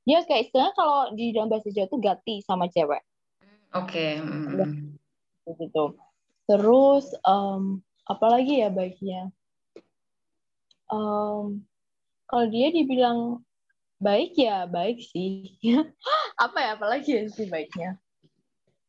[0.07, 3.03] Dia kayak istilahnya kalau di dalam bahasa Jawa tuh gati sama cewek.
[3.75, 4.23] Oke okay.
[4.23, 4.95] mm.
[5.59, 5.99] gitu.
[6.47, 9.29] Terus um, apalagi ya baiknya?
[10.87, 11.67] Um,
[12.31, 13.43] kalau dia dibilang
[13.99, 15.59] baik ya baik sih.
[16.43, 17.99] Apa ya apalagi ya sih baiknya?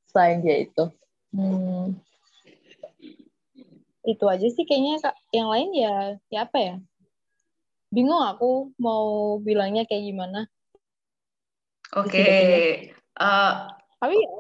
[0.09, 0.85] Selain dia itu.
[1.35, 1.99] Hmm,
[4.09, 5.95] itu aja sih kayaknya yang lain ya
[6.33, 6.75] ya apa ya
[7.93, 10.41] bingung aku mau bilangnya kayak gimana
[11.93, 12.97] oke okay.
[13.21, 13.69] uh,
[14.01, 14.31] tapi ya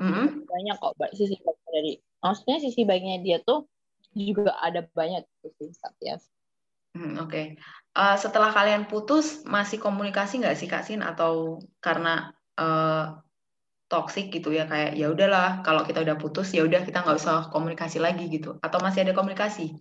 [0.00, 0.26] mm -hmm.
[0.48, 1.92] banyak kok sisi baiknya dari
[2.24, 3.68] maksudnya sisi baiknya dia tuh
[4.16, 5.22] juga ada banyak
[5.60, 6.16] sih ya
[6.90, 7.30] Hmm, Oke.
[7.30, 7.46] Okay.
[7.94, 13.14] Uh, eh, setelah kalian putus, masih komunikasi nggak sih Kak Sin atau karena uh,
[13.90, 17.50] toksik gitu ya kayak ya udahlah kalau kita udah putus ya udah kita nggak usah
[17.50, 18.56] komunikasi lagi gitu.
[18.62, 19.74] Atau masih ada komunikasi?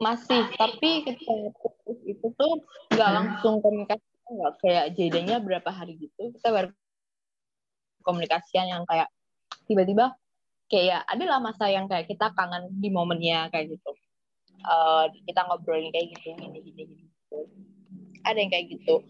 [0.00, 2.52] Masih, tapi ketika putus itu tuh
[2.90, 3.18] nggak hmm.
[3.20, 6.72] langsung komunikasi nggak kayak jadinya berapa hari gitu kita baru
[8.00, 9.12] komunikasian yang kayak
[9.68, 10.16] tiba-tiba
[10.72, 13.92] kayak adalah masa yang kayak kita kangen di momennya kayak gitu.
[14.64, 17.04] Uh, kita ngobrolin kayak gitu gini gini gini
[18.24, 19.04] ada yang kayak gitu.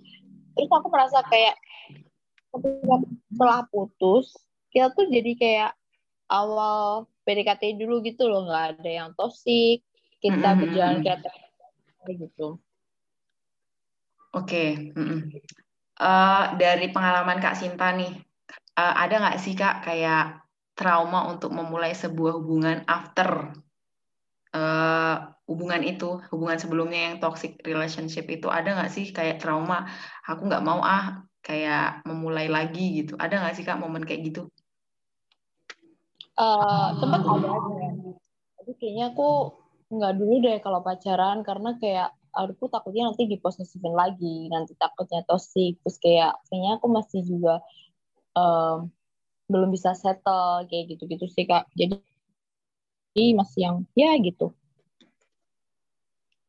[0.55, 1.55] Terus aku merasa kayak
[2.61, 4.35] setelah putus
[4.71, 5.73] kita tuh jadi kayak
[6.31, 9.83] awal PDKT dulu gitu loh nggak ada yang toksik
[10.23, 10.61] kita mm -hmm.
[10.62, 12.49] berjalan kayak gitu
[14.35, 14.93] oke okay.
[14.93, 15.21] mm -hmm.
[15.99, 18.12] uh, dari pengalaman Kak Sinta nih
[18.79, 23.55] uh, ada nggak sih Kak kayak trauma untuk memulai sebuah hubungan after
[24.55, 29.87] uh, hubungan itu, hubungan sebelumnya yang toxic relationship itu ada nggak sih kayak trauma,
[30.25, 33.20] aku nggak mau ah kayak memulai lagi gitu.
[33.20, 34.48] Ada nggak sih kak momen kayak gitu?
[36.35, 37.46] Uh, sempat ada,
[38.59, 39.54] tapi kayaknya aku
[39.87, 45.78] nggak dulu deh kalau pacaran karena kayak aku takutnya nanti diposesifin lagi, nanti takutnya toxic,
[45.87, 47.62] terus kayak kayaknya aku masih juga
[48.35, 48.90] um,
[49.46, 51.70] belum bisa settle kayak gitu-gitu sih kak.
[51.78, 52.02] Jadi
[53.14, 54.50] masih yang ya gitu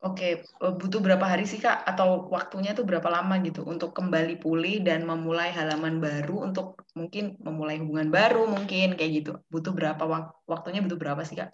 [0.06, 1.82] Oke, eh, butuh berapa hari sih Kak?
[1.82, 7.34] Atau waktunya tuh berapa lama gitu untuk kembali pulih dan memulai halaman baru untuk mungkin
[7.42, 9.32] memulai hubungan baru mungkin kayak gitu.
[9.50, 10.04] Butuh berapa
[10.46, 11.50] waktunya butuh berapa sih Kak?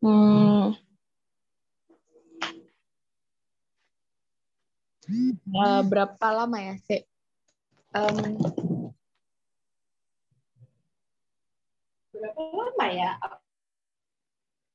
[0.00, 0.72] Hmm.
[5.52, 7.04] Uh, berapa lama ya sih?
[7.92, 8.40] Um,
[12.16, 13.10] berapa lama ya?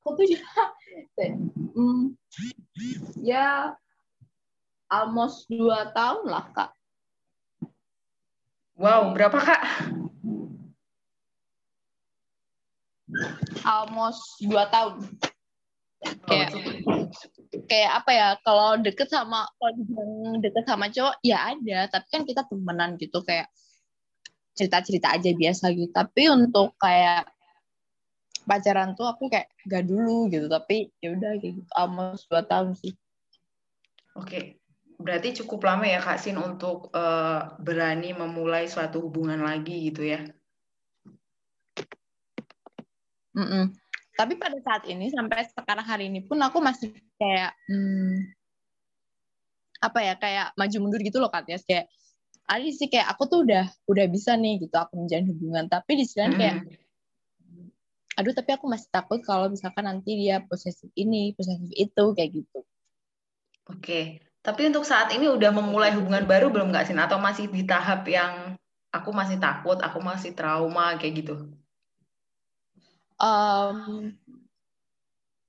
[0.08, 0.72] Aku tuh juga
[1.76, 2.16] hmm,
[3.20, 3.76] ya
[4.88, 6.72] almost dua tahun lah kak.
[8.80, 9.62] Wow, berapa kak?
[13.68, 15.12] Almost dua tahun.
[16.24, 16.56] Kayak,
[17.68, 18.28] kayak apa ya?
[18.48, 19.76] Kalau deket sama kalau
[20.40, 23.52] deket sama cowok ya ada, tapi kan kita temenan gitu kayak
[24.56, 25.92] cerita-cerita aja biasa gitu.
[25.92, 27.28] Tapi untuk kayak
[28.48, 30.48] pacaran tuh aku kayak gak dulu gitu.
[30.48, 32.96] Tapi ya udah kayak gitu almost dua tahun sih.
[34.16, 34.56] Oke.
[34.98, 40.26] Berarti cukup lama ya kak Sin untuk uh, berani memulai suatu hubungan lagi gitu ya?
[43.38, 43.64] Mm -mm.
[44.18, 46.90] tapi pada saat ini sampai sekarang hari ini pun aku masih
[47.22, 48.34] kayak hmm,
[49.78, 51.86] apa ya kayak maju mundur gitu loh katanya kayak
[52.48, 55.64] ada sih kayak aku tuh udah udah bisa nih gitu aku menjalin hubungan.
[55.68, 56.64] Tapi di sini kayak
[58.18, 62.60] aduh tapi aku masih takut kalau misalkan nanti dia posesif ini posesif itu kayak gitu.
[63.70, 67.68] Oke tapi untuk saat ini udah memulai hubungan baru belum nggak sih atau masih di
[67.68, 68.56] tahap yang
[68.88, 71.52] aku masih takut aku masih trauma kayak gitu?
[73.20, 74.14] Um,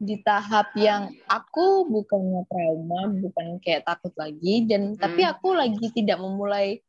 [0.01, 4.99] di tahap yang aku bukannya trauma bukan kayak takut lagi dan hmm.
[4.99, 6.83] tapi aku lagi tidak memulai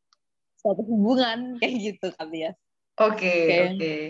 [0.59, 2.51] suatu hubungan kayak gitu kali ya.
[2.99, 3.39] Oke okay,
[3.71, 3.77] oke.
[3.79, 4.01] okay.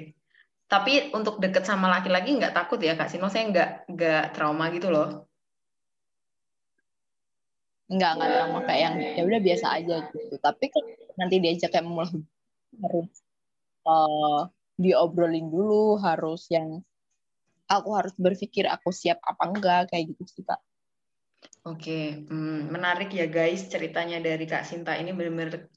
[0.72, 3.28] Tapi untuk deket sama laki-laki nggak takut ya Kak Sino?
[3.28, 5.28] Saya nggak nggak trauma gitu loh.
[7.92, 10.36] Nggak nggak trauma kayak yang ya udah biasa aja gitu.
[10.40, 10.66] Tapi
[11.20, 12.24] nanti diajak kayak mulai
[12.80, 13.12] harus
[13.84, 14.48] uh,
[14.80, 16.80] diobrolin dulu, harus yang
[17.68, 20.64] aku harus berpikir aku siap apa enggak kayak gitu sih Kak.
[21.68, 25.68] Oke, hmm, menarik ya guys ceritanya dari Kak Sinta ini benar-benar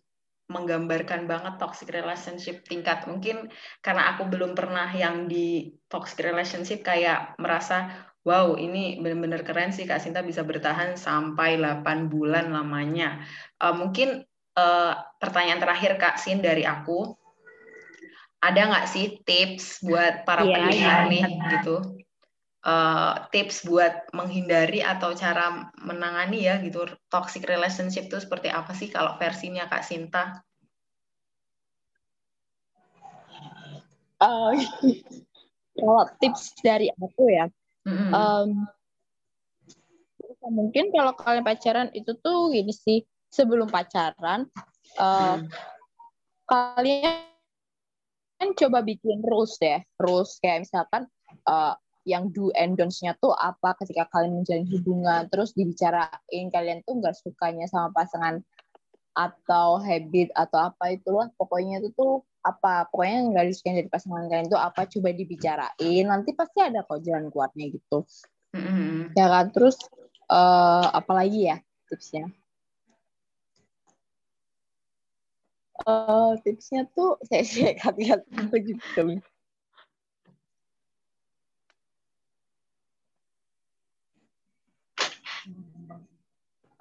[0.48, 3.09] menggambarkan banget toxic relationship tingkat.
[3.09, 3.48] Mungkin
[3.80, 9.88] karena aku belum pernah yang di toxic relationship kayak merasa wow ini benar-benar keren sih
[9.88, 13.24] Kak Sinta bisa bertahan sampai 8 bulan lamanya.
[13.57, 14.24] Uh, mungkin
[14.57, 17.16] uh, pertanyaan terakhir Kak Sin dari aku.
[18.44, 21.09] Ada nggak sih tips buat para yeah, pendengar yeah.
[21.09, 21.24] nih
[21.57, 22.03] gitu
[22.64, 28.88] uh, tips buat menghindari atau cara menangani ya gitu toxic relationship itu seperti apa sih
[28.88, 30.40] kalau versinya Kak Sinta?
[34.18, 34.57] Uh,
[35.79, 37.46] kalau tips dari aku ya,
[37.85, 38.11] mm-hmm.
[38.16, 38.50] um,
[40.48, 44.48] mungkin kalau kalian pacaran itu tuh gini sih sebelum pacaran
[44.96, 45.48] uh, mm.
[46.48, 47.20] kalian
[48.57, 51.05] coba bikin rules deh, rules kayak misalkan
[51.48, 55.26] uh, yang do and don'ts-nya tuh apa ketika kalian menjalin hubungan?
[55.32, 58.44] Terus dibicarain kalian tuh nggak sukanya sama pasangan
[59.16, 61.32] atau habit atau apa itulah.
[61.40, 62.86] Pokoknya itu tuh apa?
[62.92, 64.84] Pokoknya nggak disukain dari pasangan kalian tuh apa?
[64.86, 66.04] Coba dibicarain.
[66.04, 68.04] Nanti pasti ada kok jalan keluarnya gitu.
[68.54, 69.18] Mm-hmm.
[69.18, 69.46] ya kan?
[69.50, 69.76] Terus
[70.30, 71.56] uh, apa lagi ya
[71.90, 72.30] tipsnya?
[75.84, 79.18] Uh, tipsnya tuh saya saya lihat aku juga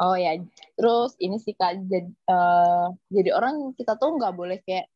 [0.04, 0.36] Oh ya,
[0.76, 4.92] terus ini sih kak, jadi, uh, jadi orang kita tuh nggak boleh kayak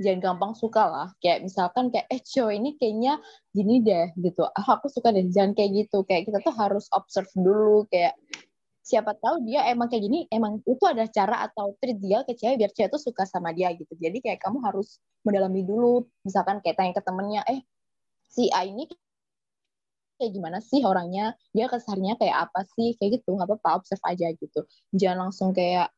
[0.00, 1.08] jangan gampang suka lah.
[1.20, 3.20] Kayak misalkan kayak eh cowok ini kayaknya
[3.52, 4.48] gini deh gitu.
[4.56, 6.06] Ah, aku suka deh jangan kayak gitu.
[6.08, 8.16] Kayak kita tuh harus observe dulu kayak
[8.80, 12.56] siapa tahu dia emang kayak gini, emang itu ada cara atau treat dia ke cewek
[12.64, 13.92] biar cewek tuh suka sama dia gitu.
[14.00, 14.96] Jadi kayak kamu harus
[15.28, 16.08] mendalami dulu.
[16.24, 17.60] Misalkan kayak tanya ke temennya, eh
[18.32, 18.88] si A ini
[20.18, 21.38] kayak gimana sih orangnya?
[21.54, 22.98] Dia kesarnya kayak apa sih?
[22.98, 24.60] Kayak gitu nggak apa-apa observe aja gitu.
[24.92, 25.94] Jangan langsung kayak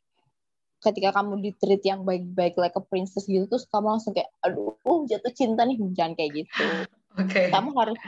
[0.80, 4.76] ketika kamu di treat yang baik-baik like a princess gitu terus kamu langsung kayak aduh
[4.84, 5.80] uh, jatuh cinta nih.
[5.96, 6.64] Jangan kayak gitu.
[7.10, 7.50] Okay.
[7.50, 7.98] kamu harus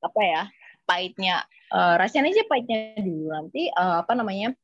[0.00, 0.48] apa ya
[0.88, 3.28] pahitnya uh, rasain aja pahitnya dulu.
[3.28, 4.56] Nanti uh, apa namanya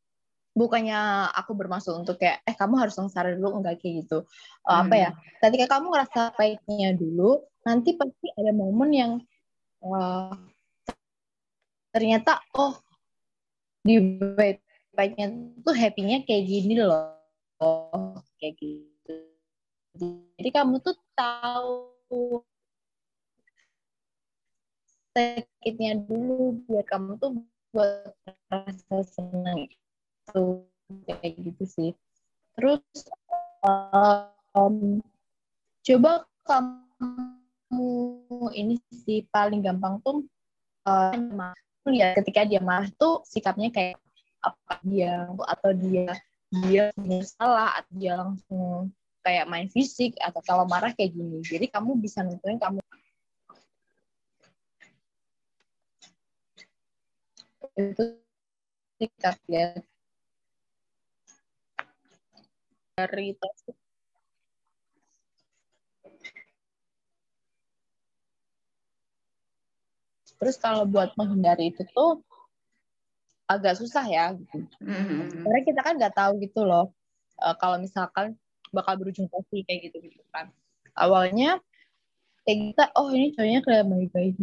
[0.57, 3.61] bukannya aku bermaksud untuk kayak eh kamu harus sengsara dulu.
[3.61, 4.25] Enggak kayak gitu.
[4.65, 4.83] Uh, hmm.
[4.89, 5.11] apa ya
[5.45, 9.13] ketika kamu ngerasa pahitnya dulu nanti pasti ada momen yang
[11.93, 12.79] ternyata oh
[13.83, 15.27] di baik-baiknya
[15.67, 17.19] tuh happy-nya kayak gini loh.
[18.39, 19.17] Kayak gitu.
[20.39, 22.43] Jadi kamu tuh tahu
[25.13, 27.43] sakitnya dulu biar kamu tuh
[27.75, 28.15] buat
[28.49, 29.67] rasa senang.
[30.31, 30.65] Itu
[31.11, 31.91] kayak gitu sih.
[32.55, 32.83] Terus
[34.55, 35.03] um,
[35.83, 37.42] coba kamu
[38.53, 40.29] ini sih paling gampang tuh
[40.85, 41.17] uh,
[41.89, 43.99] lihat ketika dia marah tuh sikapnya kayak
[44.43, 46.15] apa dia atau dia
[46.53, 46.93] dia
[47.25, 48.93] salah atau dia langsung
[49.23, 51.41] kayak main fisik atau kalau marah kayak gini.
[51.47, 52.83] Jadi kamu bisa nentuin kamu.
[57.73, 58.05] Itu
[59.01, 59.81] sikap ya
[62.93, 63.82] dari toxic
[70.43, 72.19] Terus kalau buat menghindari itu tuh
[73.47, 74.67] agak susah ya gitu.
[74.83, 75.47] Mm-hmm.
[75.47, 76.91] Karena kita kan nggak tahu gitu loh
[77.39, 78.35] uh, kalau misalkan
[78.75, 80.51] bakal berujung pasti kayak gitu gitu kan.
[80.99, 81.63] Awalnya
[82.43, 84.35] kayak kita oh ini cowoknya kayak baik-baik.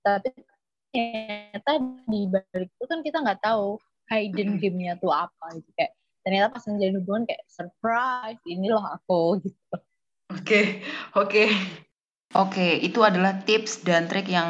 [0.00, 0.28] Tapi
[0.92, 1.72] ternyata
[2.08, 3.76] di balik itu kan kita nggak tahu
[4.12, 9.40] hidden game-nya tuh apa gitu kayak ternyata pas menjalin hubungan kayak surprise ini loh aku
[9.40, 9.80] gitu oke
[10.36, 10.84] okay,
[11.16, 11.48] oke okay.
[12.32, 14.48] Oke, itu adalah tips dan trik yang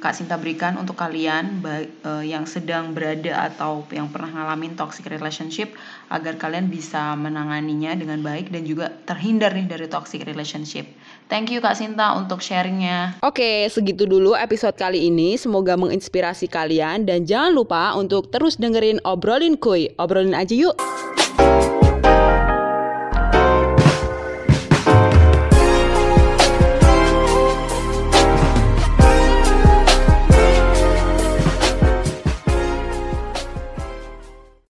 [0.00, 5.76] Kak Sinta berikan untuk kalian uh, yang sedang berada atau yang pernah ngalamin toxic relationship
[6.08, 10.88] agar kalian bisa menanganinya dengan baik dan juga terhindar nih dari toxic relationship.
[11.28, 13.20] Thank you Kak Sinta untuk sharingnya.
[13.20, 15.36] Oke, segitu dulu episode kali ini.
[15.36, 19.92] Semoga menginspirasi kalian dan jangan lupa untuk terus dengerin obrolin kuy.
[20.00, 20.80] Obrolin aja yuk.